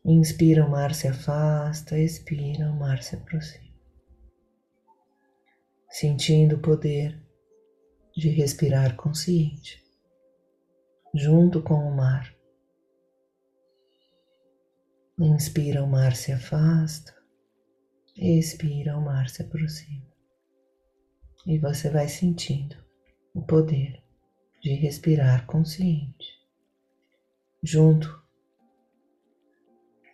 Inspira, 0.05 0.65
o 0.65 0.69
mar 0.69 0.93
se 0.93 1.07
afasta, 1.07 1.99
expira, 1.99 2.71
o 2.71 2.79
mar 2.79 3.03
se 3.03 3.15
aproxima. 3.15 3.75
Sentindo 5.89 6.55
o 6.55 6.61
poder 6.61 7.21
de 8.15 8.29
respirar 8.29 8.95
consciente, 8.95 9.83
junto 11.13 11.61
com 11.61 11.75
o 11.75 11.95
mar. 11.95 12.36
Inspira, 15.19 15.83
o 15.83 15.87
mar 15.87 16.15
se 16.15 16.31
afasta, 16.31 17.11
expira, 18.15 18.95
o 18.95 19.01
mar 19.01 19.27
se 19.29 19.41
aproxima. 19.41 20.05
E 21.43 21.57
você 21.57 21.89
vai 21.89 22.07
sentindo 22.07 22.75
o 23.33 23.41
poder 23.41 24.03
de 24.61 24.75
respirar 24.75 25.47
consciente, 25.47 26.39
junto 27.63 28.21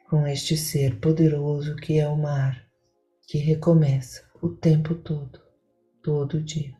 com 0.10 0.26
este 0.26 0.56
ser 0.56 0.98
poderoso 1.02 1.76
que 1.76 2.00
é 2.00 2.08
o 2.08 2.16
mar, 2.16 2.66
que 3.28 3.38
recomeça 3.40 4.26
o 4.42 4.50
tempo 4.50 4.96
todo, 4.96 5.42
todo 6.02 6.42
dia. 6.42 6.78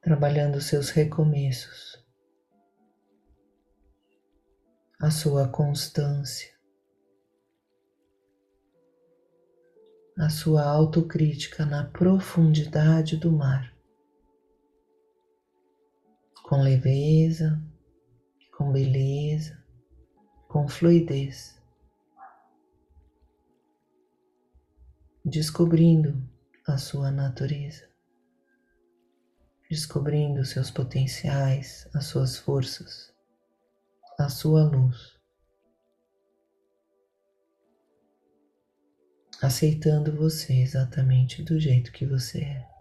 Trabalhando 0.00 0.62
seus 0.62 0.88
recomeços, 0.88 2.05
a 4.98 5.10
sua 5.10 5.46
constância, 5.46 6.50
a 10.18 10.30
sua 10.30 10.64
autocrítica 10.64 11.66
na 11.66 11.84
profundidade 11.84 13.18
do 13.18 13.30
mar, 13.30 13.76
com 16.44 16.62
leveza, 16.62 17.62
com 18.56 18.72
beleza, 18.72 19.62
com 20.48 20.66
fluidez, 20.66 21.60
descobrindo 25.22 26.26
a 26.66 26.78
sua 26.78 27.10
natureza, 27.10 27.86
descobrindo 29.68 30.42
seus 30.42 30.70
potenciais, 30.70 31.86
as 31.94 32.06
suas 32.06 32.38
forças, 32.38 33.14
a 34.18 34.28
sua 34.28 34.64
luz. 34.64 35.16
Aceitando 39.42 40.16
você 40.16 40.54
exatamente 40.54 41.42
do 41.42 41.60
jeito 41.60 41.92
que 41.92 42.06
você 42.06 42.40
é. 42.40 42.75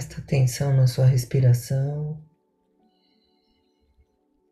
Presta 0.00 0.18
atenção 0.18 0.74
na 0.74 0.86
sua 0.86 1.04
respiração. 1.04 2.24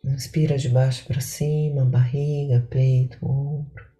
Inspira 0.05 0.59
de 0.59 0.69
baixo 0.69 1.07
para 1.07 1.23
cima, 1.23 1.87
barriga, 1.87 2.69
peito, 2.69 3.17
ombro. 3.25 3.91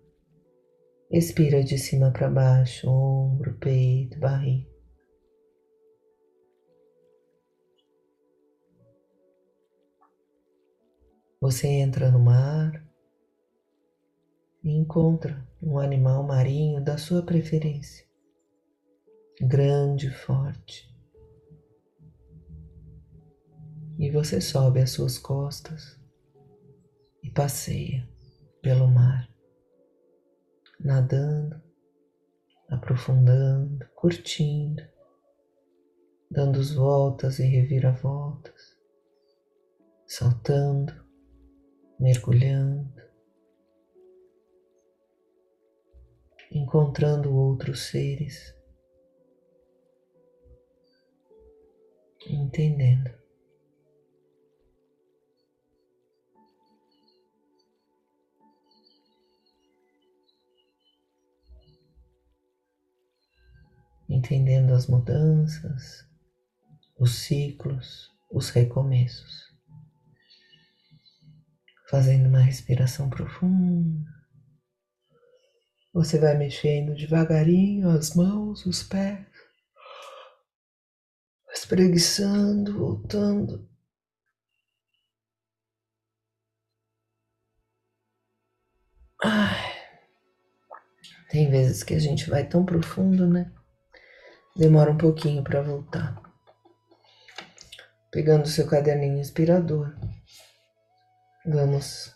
Expira 1.11 1.65
de 1.65 1.79
cima 1.79 2.13
para 2.13 2.29
baixo, 2.29 2.87
ombro, 2.87 3.57
peito, 3.57 4.19
barriga. 4.19 4.69
Você 11.41 11.67
entra 11.67 12.11
no 12.11 12.19
mar 12.19 12.87
e 14.63 14.71
encontra 14.71 15.49
um 15.63 15.79
animal 15.79 16.23
marinho 16.25 16.85
da 16.85 16.99
sua 16.99 17.23
preferência, 17.23 18.05
grande, 19.41 20.11
forte. 20.11 20.88
E 23.99 24.11
você 24.13 24.41
sobe 24.41 24.81
as 24.81 24.91
suas 24.91 25.19
costas 25.19 26.01
e 27.21 27.29
passeia 27.31 28.09
pelo 28.63 28.87
mar, 28.87 29.29
nadando, 30.79 31.61
aprofundando, 32.69 33.85
curtindo, 33.97 34.87
dando 36.31 36.63
voltas 36.77 37.41
e 37.41 37.43
reviravoltas, 37.43 38.79
saltando, 40.07 40.95
mergulhando, 41.99 43.03
encontrando 46.53 47.35
outros 47.35 47.89
seres, 47.89 48.55
entendendo 52.29 53.18
entendendo 64.09 64.73
as 64.73 64.87
mudanças, 64.87 66.07
os 66.99 67.15
ciclos, 67.15 68.11
os 68.31 68.51
recomeços. 68.51 69.49
Fazendo 71.91 72.29
uma 72.29 72.41
respiração 72.41 73.09
profunda. 73.09 74.09
Você 75.93 76.19
vai 76.19 76.37
mexendo 76.37 76.95
devagarinho 76.95 77.89
as 77.89 78.15
mãos, 78.15 78.65
os 78.67 78.83
pés, 78.83 79.27
espreguiçando, 81.53 82.79
voltando. 82.79 83.69
Ai, 89.25 89.79
tem 91.31 91.51
vezes 91.51 91.83
que 91.83 91.95
a 91.95 91.99
gente 91.99 92.29
vai 92.31 92.47
tão 92.49 92.65
profundo, 92.65 93.27
né? 93.27 93.53
Demora 94.59 94.91
um 94.91 94.99
pouquinho 94.99 95.45
para 95.45 95.63
voltar. 95.63 96.21
Pegando 98.11 98.49
seu 98.49 98.67
caderninho 98.67 99.21
inspirador, 99.21 99.97
vamos 101.47 102.13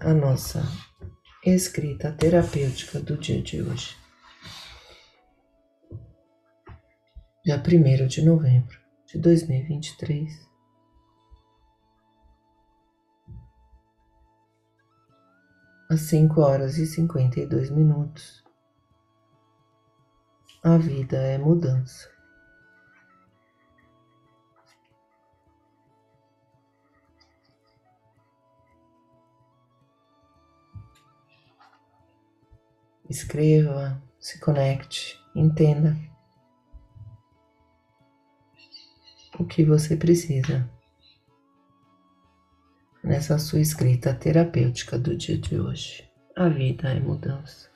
a 0.00 0.12
nossa 0.12 0.64
escrita 1.46 2.10
terapêutica 2.10 2.98
do 2.98 3.16
dia 3.16 3.40
de 3.40 3.62
hoje. 3.62 3.96
Dia 7.44 7.62
1 7.64 8.08
de 8.08 8.24
novembro 8.24 8.80
de 9.06 9.16
2023. 9.16 10.50
Às 15.88 16.00
5 16.00 16.40
horas 16.40 16.78
e 16.78 16.86
52 16.86 17.70
minutos. 17.70 18.49
A 20.62 20.76
vida 20.76 21.16
é 21.16 21.38
mudança. 21.38 22.08
Escreva, 33.08 34.00
se 34.20 34.38
conecte, 34.38 35.18
entenda. 35.34 35.96
o 39.40 39.44
que 39.44 39.64
você 39.64 39.96
precisa 39.96 40.70
nessa 43.02 43.38
sua 43.38 43.60
escrita 43.60 44.12
terapêutica 44.12 44.98
do 44.98 45.16
dia 45.16 45.38
de 45.38 45.58
hoje. 45.58 46.06
A 46.36 46.46
vida 46.48 46.90
é 46.90 47.00
mudança. 47.00 47.69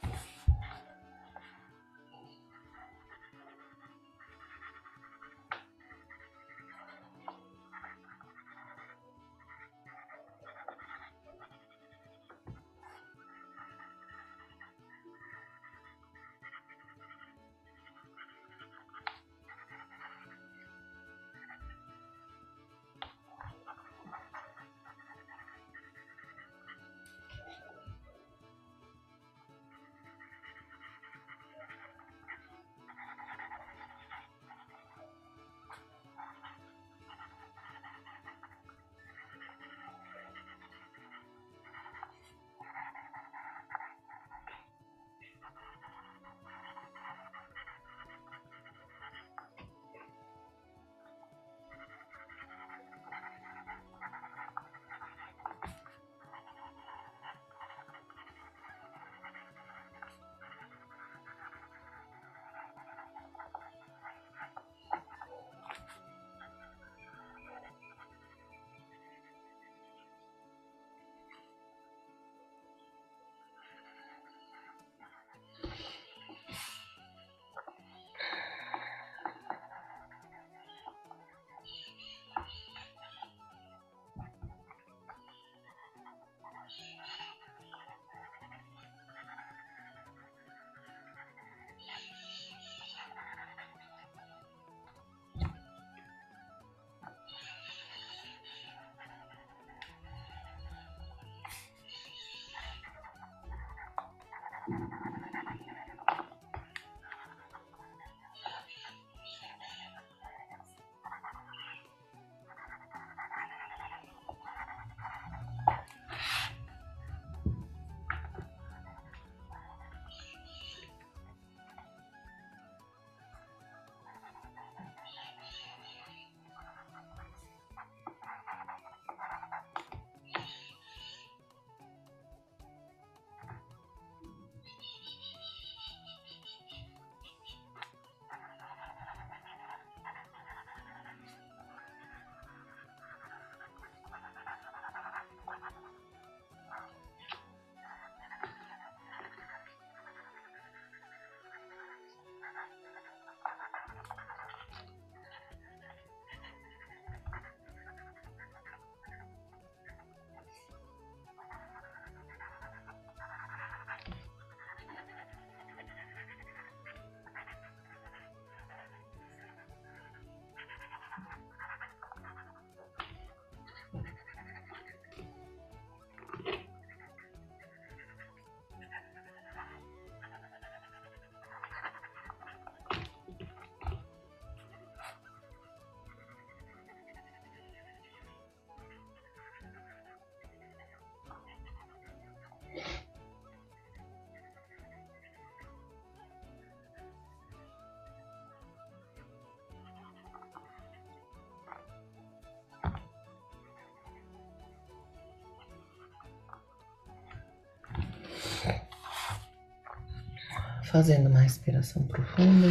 Fazendo 210.94 211.28
uma 211.28 211.40
respiração 211.40 212.06
profunda. 212.06 212.68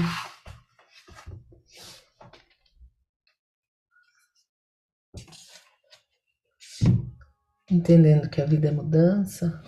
Entendendo 7.69 8.29
que 8.29 8.41
a 8.41 8.45
vida 8.45 8.69
é 8.69 8.71
mudança. 8.71 9.61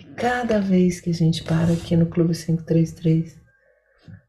E 0.00 0.14
cada 0.14 0.58
vez 0.58 0.98
que 0.98 1.10
a 1.10 1.12
gente 1.12 1.44
para 1.44 1.74
aqui 1.74 1.94
no 1.94 2.08
Clube 2.08 2.32
533 2.32 3.38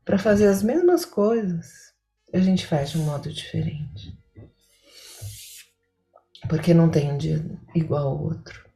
para 0.04 0.18
fazer 0.18 0.48
as 0.48 0.62
mesmas 0.62 1.06
coisas, 1.06 1.94
a 2.34 2.40
gente 2.40 2.68
faz 2.68 2.92
de 2.92 2.98
um 2.98 3.06
modo 3.06 3.32
diferente. 3.32 4.20
Porque 6.50 6.74
não 6.74 6.92
tem 6.92 7.14
um 7.14 7.18
dia 7.18 7.42
igual 7.74 8.10
ao 8.10 8.22
outro. 8.22 8.67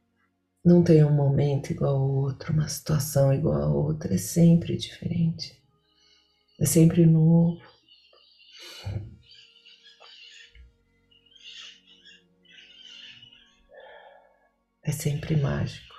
Não 0.64 0.84
tem 0.84 1.04
um 1.04 1.12
momento 1.12 1.72
igual 1.72 1.96
ao 1.96 2.08
outro, 2.08 2.52
uma 2.52 2.68
situação 2.68 3.32
igual 3.34 3.60
a 3.62 3.66
outra, 3.66 4.14
é 4.14 4.18
sempre 4.18 4.76
diferente. 4.76 5.60
É 6.60 6.64
sempre 6.64 7.04
novo. 7.04 7.60
É 14.84 14.92
sempre 14.92 15.34
mágico. 15.36 15.94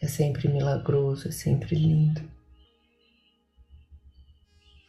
É 0.00 0.06
sempre 0.06 0.46
milagroso, 0.46 1.26
é 1.26 1.32
sempre 1.32 1.74
lindo. 1.74 2.30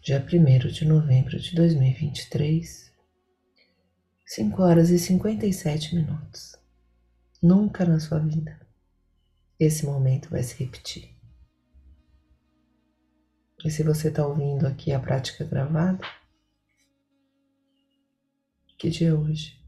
Dia 0.03 0.23
1 0.23 0.67
de 0.71 0.85
novembro 0.85 1.39
de 1.39 1.55
2023, 1.55 2.93
5 4.25 4.61
horas 4.61 4.91
e 4.91 4.99
57 4.99 5.95
minutos. 5.95 6.66
Nunca 7.41 7.85
na 7.85 7.99
sua 7.99 8.19
vida 8.19 8.59
esse 9.59 9.85
momento 9.85 10.29
vai 10.29 10.43
se 10.43 10.55
repetir. 10.63 11.15
E 13.65 13.71
se 13.71 13.83
você 13.83 14.09
está 14.09 14.25
ouvindo 14.25 14.67
aqui 14.67 14.91
a 14.91 14.99
prática 14.99 15.43
gravada, 15.43 15.99
que 18.77 18.89
dia 18.89 19.09
é 19.09 19.13
hoje? 19.13 19.59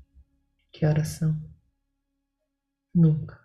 Que 0.71 0.85
oração? 0.85 1.35
Nunca. 2.93 3.39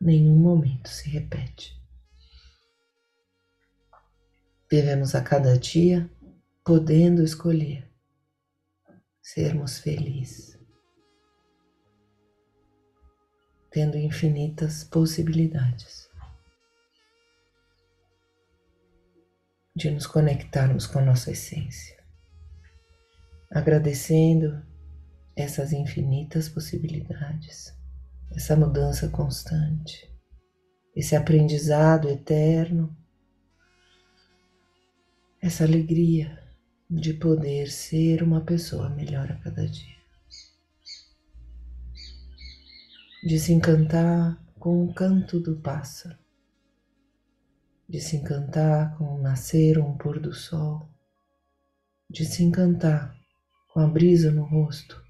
Nenhum 0.00 0.38
momento 0.38 0.88
se 0.88 1.08
repete. 1.08 1.76
Vivemos 4.70 5.14
a 5.14 5.22
cada 5.22 5.58
dia 5.58 6.10
podendo 6.64 7.22
escolher 7.22 7.90
sermos 9.20 9.78
felizes, 9.78 10.55
tendo 13.76 13.98
infinitas 13.98 14.84
possibilidades 14.84 16.08
de 19.76 19.90
nos 19.90 20.06
conectarmos 20.06 20.86
com 20.86 20.98
a 20.98 21.02
nossa 21.02 21.30
essência, 21.30 22.02
agradecendo 23.50 24.64
essas 25.36 25.74
infinitas 25.74 26.48
possibilidades, 26.48 27.78
essa 28.34 28.56
mudança 28.56 29.10
constante, 29.10 30.10
esse 30.94 31.14
aprendizado 31.14 32.08
eterno, 32.08 32.96
essa 35.38 35.64
alegria 35.64 36.42
de 36.88 37.12
poder 37.12 37.70
ser 37.70 38.22
uma 38.22 38.40
pessoa 38.40 38.88
melhor 38.88 39.30
a 39.30 39.36
cada 39.36 39.68
dia. 39.68 39.95
De 43.26 43.40
se 43.40 43.52
encantar 43.52 44.40
com 44.56 44.84
o 44.84 44.94
canto 44.94 45.40
do 45.40 45.60
pássaro, 45.60 46.16
de 47.88 48.00
se 48.00 48.18
encantar 48.18 48.96
com 48.96 49.16
o 49.16 49.20
nascer 49.20 49.78
ou 49.78 49.88
um 49.88 49.98
pôr 49.98 50.20
do 50.20 50.32
sol, 50.32 50.88
de 52.08 52.24
se 52.24 52.44
encantar 52.44 53.12
com 53.66 53.80
a 53.80 53.88
brisa 53.88 54.30
no 54.30 54.44
rosto, 54.44 55.04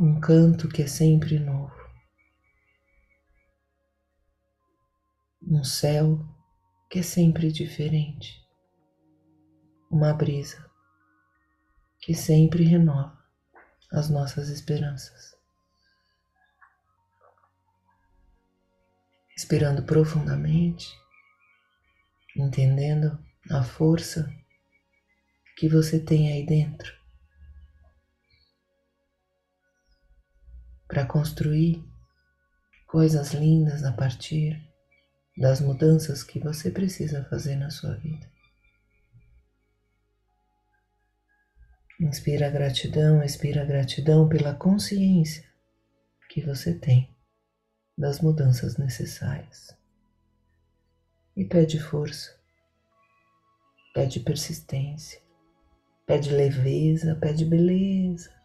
um 0.00 0.18
canto 0.18 0.70
que 0.70 0.80
é 0.80 0.86
sempre 0.86 1.38
novo, 1.38 1.76
um 5.42 5.62
céu 5.62 6.18
que 6.88 7.00
é 7.00 7.02
sempre 7.02 7.52
diferente, 7.52 8.42
uma 9.90 10.14
brisa 10.14 10.66
que 12.00 12.14
sempre 12.14 12.64
renova 12.64 13.15
as 13.92 14.08
nossas 14.08 14.48
esperanças. 14.48 15.36
Respirando 19.30 19.82
profundamente, 19.82 20.88
entendendo 22.36 23.18
a 23.50 23.62
força 23.62 24.32
que 25.56 25.68
você 25.68 26.00
tem 26.00 26.32
aí 26.32 26.44
dentro 26.44 26.94
para 30.88 31.04
construir 31.04 31.84
coisas 32.86 33.32
lindas 33.32 33.84
a 33.84 33.92
partir 33.92 34.62
das 35.36 35.60
mudanças 35.60 36.22
que 36.22 36.38
você 36.38 36.70
precisa 36.70 37.24
fazer 37.24 37.56
na 37.56 37.70
sua 37.70 37.94
vida. 37.96 38.35
Inspira 42.00 42.50
gratidão, 42.50 43.22
expira 43.22 43.64
gratidão 43.64 44.28
pela 44.28 44.54
consciência 44.54 45.44
que 46.28 46.40
você 46.42 46.74
tem 46.74 47.14
das 47.96 48.20
mudanças 48.20 48.76
necessárias. 48.76 49.74
E 51.36 51.44
pede 51.44 51.80
força, 51.80 52.38
pede 53.94 54.20
persistência, 54.20 55.20
pede 56.06 56.30
leveza, 56.30 57.14
pede 57.16 57.44
beleza, 57.44 58.36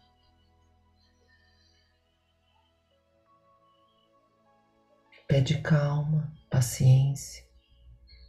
Pede 5.32 5.62
calma, 5.62 6.30
paciência, 6.50 7.42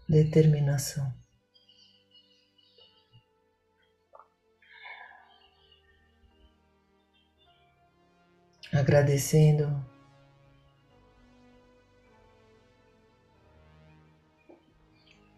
determinação. 0.07 1.13
Agradecendo 8.73 9.85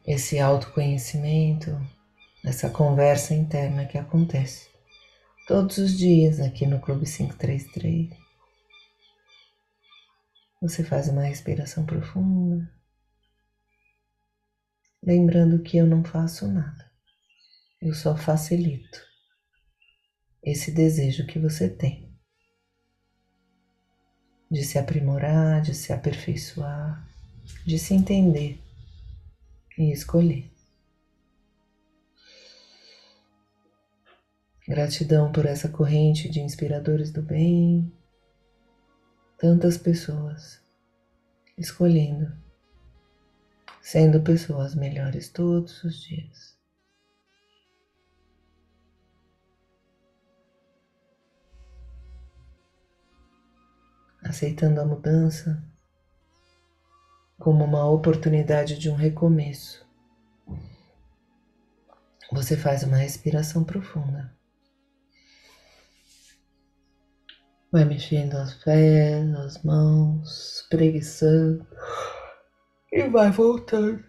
esse 0.08 0.39
autoconhecimento, 0.39 1.69
essa 2.45 2.69
conversa 2.69 3.34
interna 3.34 3.86
que 3.86 3.98
acontece 3.98 4.69
todos 5.48 5.78
os 5.78 5.98
dias 5.98 6.39
aqui 6.39 6.65
no 6.65 6.80
Clube 6.80 7.06
533. 7.06 8.10
Você 10.62 10.86
faz 10.86 11.10
uma 11.10 11.24
respiração 11.24 11.86
profunda, 11.86 12.71
lembrando 15.04 15.62
que 15.62 15.76
eu 15.76 15.86
não 15.86 16.06
faço 16.06 16.48
nada, 16.48 16.89
eu 17.82 17.93
só 17.93 18.15
facilito 18.15 19.04
esse 20.41 20.71
desejo 20.71 21.28
que 21.28 21.38
você 21.38 21.67
tem 21.67 22.05
de 24.49 24.63
se 24.63 24.77
aprimorar, 24.77 25.62
de 25.62 25.73
se 25.73 25.91
aperfeiçoar, 25.91 27.08
de 27.65 27.77
se 27.79 27.93
entender 27.93 28.60
e 29.77 29.91
escolher. 29.91 30.51
Gratidão 34.67 35.31
por 35.31 35.45
essa 35.45 35.69
corrente 35.69 36.27
de 36.27 36.39
inspiradores 36.39 37.12
do 37.12 37.21
bem, 37.21 37.91
tantas 39.38 39.77
pessoas 39.77 40.60
escolhendo, 41.58 42.31
sendo 43.81 44.21
pessoas 44.21 44.73
melhores 44.73 45.29
todos 45.29 45.84
os 45.84 46.01
dias. 46.01 46.55
Aceitando 54.25 54.81
a 54.81 54.85
mudança 54.85 55.63
como 57.39 57.63
uma 57.63 57.85
oportunidade 57.89 58.77
de 58.77 58.89
um 58.89 58.95
recomeço. 58.95 59.85
Você 62.31 62.57
faz 62.57 62.83
uma 62.83 62.97
respiração 62.97 63.63
profunda. 63.63 64.35
Vai 67.71 67.85
mexendo 67.85 68.35
as 68.35 68.55
pés, 68.55 69.35
as 69.35 69.61
mãos, 69.63 70.65
preguiçando 70.69 71.67
e 72.91 73.07
vai 73.09 73.29
voltando. 73.31 74.03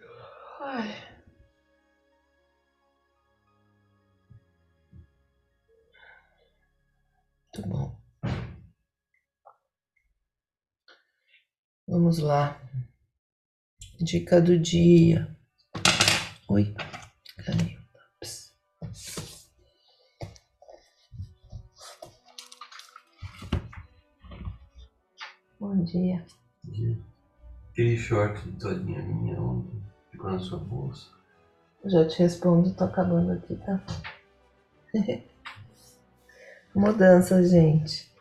Ai. 0.61 1.07
Muito 7.53 7.69
bom. 7.69 7.86
Vamos 11.97 12.19
lá. 12.19 12.61
Dica 13.99 14.39
do 14.39 14.59
dia. 14.59 15.35
Oi, 16.47 16.75
caiu. 17.39 17.79
Bom 25.59 25.83
dia. 25.85 26.23
Bom 26.63 26.71
dia. 26.71 26.99
Aquele 27.71 27.97
short 27.97 28.43
de 28.43 28.59
todinha 28.59 29.01
minha 29.01 29.41
ontem 29.41 29.83
ficou 30.11 30.31
na 30.31 30.39
sua 30.39 30.59
bolsa. 30.59 31.11
Já 31.87 32.07
te 32.07 32.19
respondo, 32.19 32.75
tô 32.75 32.85
acabando 32.85 33.33
aqui, 33.33 33.57
tá? 33.57 33.83
Mudança, 36.77 37.43
gente. 37.43 38.13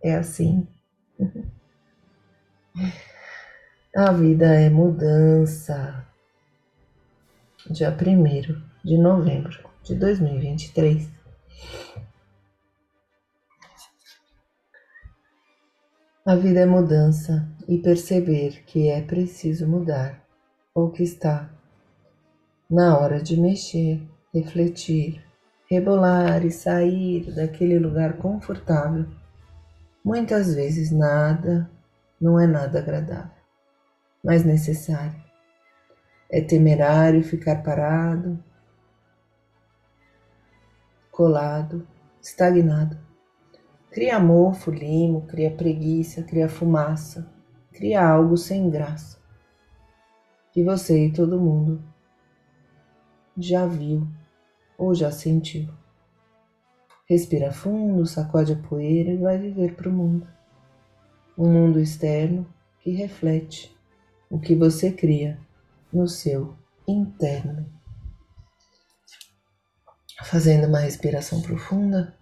É 0.00 0.14
assim. 0.14 0.68
A 3.96 4.12
vida 4.12 4.46
é 4.54 4.70
mudança. 4.70 6.06
Dia 7.68 7.90
1 7.90 8.62
de 8.84 8.96
novembro 8.96 9.68
de 9.82 9.96
2023. 9.96 11.10
A 16.24 16.36
vida 16.36 16.60
é 16.60 16.66
mudança 16.66 17.48
e 17.66 17.78
perceber 17.78 18.62
que 18.66 18.88
é 18.88 19.02
preciso 19.02 19.66
mudar 19.66 20.24
ou 20.72 20.92
que 20.92 21.02
está 21.02 21.50
na 22.70 22.96
hora 22.96 23.20
de 23.20 23.36
mexer, 23.36 24.00
refletir, 24.32 25.24
rebolar 25.68 26.46
e 26.46 26.52
sair 26.52 27.34
daquele 27.34 27.80
lugar 27.80 28.16
confortável. 28.18 29.06
Muitas 30.04 30.54
vezes 30.54 30.92
nada, 30.92 31.68
não 32.20 32.38
é 32.38 32.46
nada 32.46 32.78
agradável, 32.78 33.42
mas 34.22 34.44
necessário. 34.44 35.20
É 36.28 36.40
temerário 36.40 37.24
ficar 37.24 37.62
parado, 37.62 38.42
colado, 41.10 41.86
estagnado 42.22 43.10
Cria 43.90 44.20
mofo, 44.20 44.70
limo, 44.70 45.22
cria 45.22 45.50
preguiça, 45.50 46.22
cria 46.22 46.48
fumaça, 46.48 47.28
cria 47.72 48.06
algo 48.06 48.36
sem 48.36 48.70
graça. 48.70 49.18
Que 50.52 50.62
você 50.62 51.06
e 51.06 51.12
todo 51.12 51.40
mundo 51.40 51.82
já 53.36 53.66
viu 53.66 54.06
ou 54.78 54.94
já 54.94 55.10
sentiu. 55.10 55.68
Respira 57.04 57.50
fundo, 57.50 58.06
sacode 58.06 58.52
a 58.52 58.56
poeira 58.56 59.10
e 59.10 59.16
vai 59.16 59.36
viver 59.38 59.74
para 59.74 59.88
o 59.88 59.92
mundo. 59.92 60.24
Um 61.42 61.50
mundo 61.50 61.80
externo 61.80 62.46
que 62.80 62.90
reflete 62.90 63.74
o 64.28 64.38
que 64.38 64.54
você 64.54 64.92
cria 64.92 65.40
no 65.90 66.06
seu 66.06 66.54
interno. 66.86 67.66
Fazendo 70.22 70.66
uma 70.68 70.80
respiração 70.80 71.40
profunda. 71.40 72.14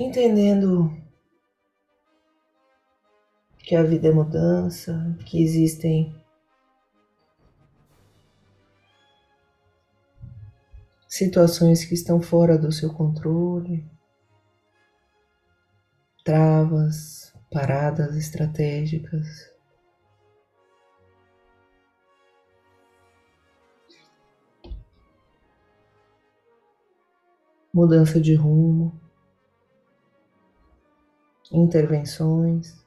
Entendendo 0.00 0.92
que 3.58 3.76
a 3.76 3.84
vida 3.84 4.08
é 4.08 4.12
mudança, 4.12 5.16
que 5.26 5.40
existem 5.40 6.23
situações 11.14 11.84
que 11.84 11.94
estão 11.94 12.20
fora 12.20 12.58
do 12.58 12.72
seu 12.72 12.92
controle, 12.92 13.88
travas, 16.24 17.32
paradas 17.52 18.16
estratégicas. 18.16 19.24
Mudança 27.72 28.20
de 28.20 28.34
rumo, 28.34 29.00
intervenções, 31.52 32.84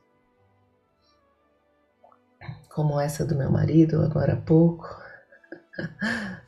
como 2.70 3.00
essa 3.00 3.26
do 3.26 3.38
meu 3.38 3.50
marido 3.50 4.02
agora 4.02 4.34
há 4.34 4.42
pouco. 4.42 4.86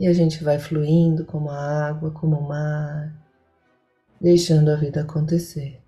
E 0.00 0.06
a 0.06 0.14
gente 0.14 0.42
vai 0.42 0.58
fluindo 0.58 1.26
como 1.26 1.50
a 1.50 1.88
água, 1.88 2.10
como 2.10 2.34
o 2.38 2.48
mar, 2.48 3.14
deixando 4.18 4.70
a 4.70 4.74
vida 4.74 5.02
acontecer. 5.02 5.78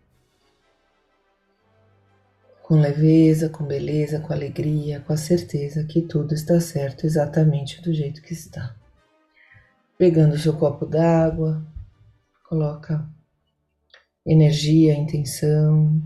Com 2.62 2.78
leveza, 2.78 3.48
com 3.48 3.64
beleza, 3.64 4.20
com 4.20 4.30
alegria, 4.30 5.00
com 5.00 5.14
a 5.14 5.16
certeza 5.16 5.84
que 5.84 6.02
tudo 6.02 6.34
está 6.34 6.60
certo 6.60 7.06
exatamente 7.06 7.80
do 7.80 7.90
jeito 7.90 8.20
que 8.20 8.34
está. 8.34 8.76
Pegando 9.96 10.34
o 10.34 10.38
seu 10.38 10.58
copo 10.58 10.84
d'água, 10.84 11.66
coloca 12.46 13.08
energia, 14.26 14.92
intenção. 14.92 16.02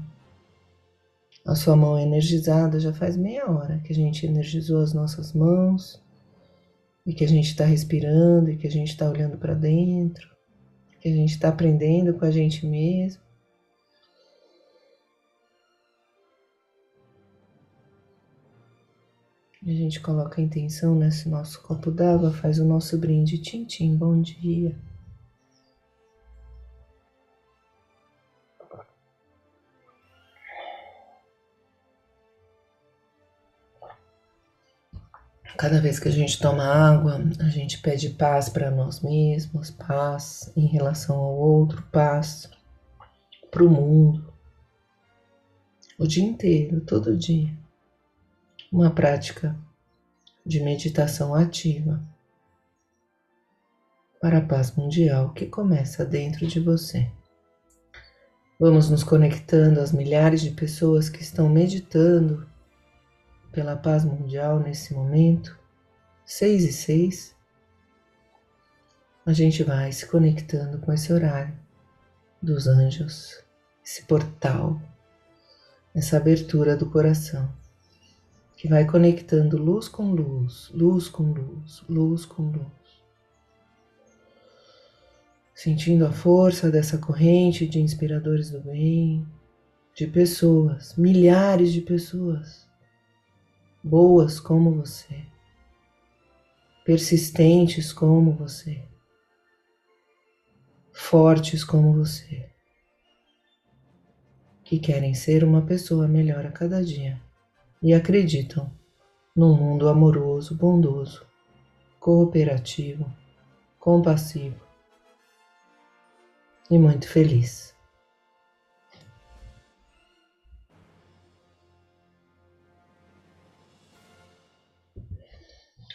A 1.44 1.56
sua 1.56 1.74
mão 1.74 1.98
energizada 1.98 2.78
já 2.78 2.92
faz 2.92 3.16
meia 3.16 3.50
hora 3.50 3.80
que 3.80 3.92
a 3.92 3.96
gente 3.96 4.24
energizou 4.24 4.80
as 4.80 4.92
nossas 4.92 5.32
mãos 5.32 6.05
e 7.06 7.14
que 7.14 7.24
a 7.24 7.28
gente 7.28 7.46
está 7.46 7.64
respirando 7.64 8.50
e 8.50 8.56
que 8.56 8.66
a 8.66 8.70
gente 8.70 8.88
está 8.88 9.08
olhando 9.08 9.38
para 9.38 9.54
dentro, 9.54 10.28
que 11.00 11.08
a 11.08 11.12
gente 11.12 11.30
está 11.30 11.48
aprendendo 11.48 12.12
com 12.14 12.24
a 12.24 12.30
gente 12.30 12.66
mesmo. 12.66 13.22
E 19.62 19.70
a 19.70 19.74
gente 19.74 20.00
coloca 20.00 20.40
a 20.40 20.44
intenção 20.44 20.94
nesse 20.94 21.28
nosso 21.28 21.62
copo 21.62 21.90
d'água, 21.90 22.32
faz 22.32 22.58
o 22.58 22.64
nosso 22.64 22.98
brinde. 22.98 23.38
Tchim, 23.38 23.96
bom 23.96 24.20
dia. 24.20 24.76
Cada 35.58 35.80
vez 35.80 35.98
que 35.98 36.08
a 36.08 36.12
gente 36.12 36.38
toma 36.38 36.64
água, 36.64 37.18
a 37.40 37.48
gente 37.48 37.78
pede 37.78 38.10
paz 38.10 38.48
para 38.48 38.70
nós 38.70 39.00
mesmos, 39.00 39.70
paz 39.70 40.52
em 40.54 40.66
relação 40.66 41.16
ao 41.16 41.34
outro, 41.34 41.82
paz 41.90 42.50
para 43.50 43.64
o 43.64 43.70
mundo. 43.70 44.32
O 45.98 46.06
dia 46.06 46.24
inteiro, 46.24 46.82
todo 46.82 47.16
dia. 47.16 47.50
Uma 48.70 48.90
prática 48.90 49.56
de 50.44 50.60
meditação 50.60 51.34
ativa 51.34 52.02
para 54.20 54.38
a 54.38 54.44
paz 54.44 54.76
mundial 54.76 55.32
que 55.32 55.46
começa 55.46 56.04
dentro 56.04 56.46
de 56.46 56.60
você. 56.60 57.10
Vamos 58.60 58.90
nos 58.90 59.02
conectando 59.02 59.80
às 59.80 59.90
milhares 59.90 60.42
de 60.42 60.50
pessoas 60.50 61.08
que 61.08 61.22
estão 61.22 61.48
meditando 61.48 62.46
pela 63.56 63.74
paz 63.74 64.04
mundial 64.04 64.60
nesse 64.60 64.92
momento, 64.92 65.58
seis 66.26 66.62
e 66.62 66.72
seis, 66.74 67.34
a 69.24 69.32
gente 69.32 69.64
vai 69.64 69.90
se 69.92 70.06
conectando 70.06 70.76
com 70.76 70.92
esse 70.92 71.10
horário 71.10 71.58
dos 72.42 72.66
anjos, 72.66 73.42
esse 73.82 74.02
portal, 74.02 74.78
essa 75.94 76.18
abertura 76.18 76.76
do 76.76 76.90
coração, 76.90 77.50
que 78.58 78.68
vai 78.68 78.84
conectando 78.84 79.56
luz 79.56 79.88
com 79.88 80.10
luz, 80.10 80.68
luz 80.74 81.08
com 81.08 81.32
luz, 81.32 81.82
luz 81.88 82.26
com 82.26 82.50
luz. 82.50 83.02
Sentindo 85.54 86.04
a 86.04 86.12
força 86.12 86.70
dessa 86.70 86.98
corrente 86.98 87.66
de 87.66 87.80
inspiradores 87.80 88.50
do 88.50 88.60
bem, 88.60 89.26
de 89.94 90.06
pessoas, 90.06 90.94
milhares 90.94 91.72
de 91.72 91.80
pessoas 91.80 92.65
boas 93.86 94.40
como 94.40 94.72
você, 94.72 95.24
persistentes 96.84 97.92
como 97.92 98.32
você, 98.32 98.82
fortes 100.92 101.62
como 101.62 101.92
você, 101.92 102.50
que 104.64 104.80
querem 104.80 105.14
ser 105.14 105.44
uma 105.44 105.62
pessoa 105.62 106.08
melhor 106.08 106.44
a 106.44 106.50
cada 106.50 106.82
dia 106.82 107.22
e 107.80 107.94
acreditam 107.94 108.72
num 109.36 109.54
mundo 109.54 109.88
amoroso, 109.88 110.56
bondoso, 110.56 111.24
cooperativo, 112.00 113.08
compassivo 113.78 114.60
e 116.68 116.76
muito 116.76 117.08
feliz. 117.08 117.75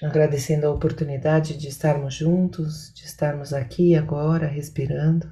Agradecendo 0.01 0.65
a 0.65 0.71
oportunidade 0.71 1.57
de 1.57 1.67
estarmos 1.67 2.15
juntos, 2.15 2.91
de 2.93 3.05
estarmos 3.05 3.53
aqui 3.53 3.95
agora 3.95 4.47
respirando, 4.47 5.31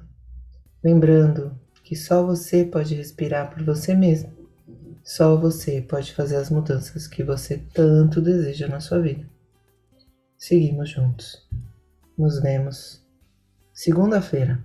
lembrando 0.83 1.59
que 1.83 1.95
só 1.95 2.23
você 2.23 2.63
pode 2.63 2.95
respirar 2.95 3.49
por 3.49 3.63
você 3.63 3.95
mesmo, 3.95 4.31
só 5.03 5.35
você 5.35 5.81
pode 5.81 6.13
fazer 6.13 6.35
as 6.35 6.49
mudanças 6.49 7.07
que 7.07 7.23
você 7.23 7.57
tanto 7.73 8.21
deseja 8.21 8.67
na 8.67 8.79
sua 8.79 8.99
vida. 8.99 9.27
Seguimos 10.37 10.89
juntos. 10.89 11.47
Nos 12.17 12.39
vemos 12.39 13.03
segunda-feira, 13.73 14.63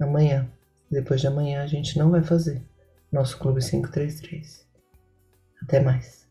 amanhã. 0.00 0.48
Depois 0.90 1.20
de 1.20 1.26
amanhã 1.26 1.62
a 1.62 1.66
gente 1.66 1.98
não 1.98 2.10
vai 2.10 2.22
fazer 2.22 2.62
nosso 3.12 3.38
Clube 3.38 3.60
533. 3.60 4.66
Até 5.62 5.80
mais. 5.80 6.25